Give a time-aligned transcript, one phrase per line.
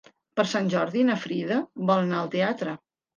[0.39, 1.57] Per Sant Jordi na Frida
[1.91, 2.75] vol anar al teatre.